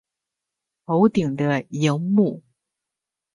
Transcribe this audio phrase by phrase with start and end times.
[0.87, 2.41] 头顶的萤幕